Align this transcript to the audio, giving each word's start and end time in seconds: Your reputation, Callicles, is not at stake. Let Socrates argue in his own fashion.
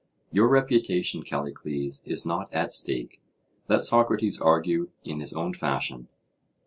Your 0.31 0.47
reputation, 0.47 1.21
Callicles, 1.21 2.03
is 2.07 2.25
not 2.25 2.51
at 2.51 2.71
stake. 2.71 3.21
Let 3.69 3.83
Socrates 3.83 4.41
argue 4.41 4.89
in 5.03 5.19
his 5.19 5.31
own 5.35 5.53
fashion. 5.53 6.07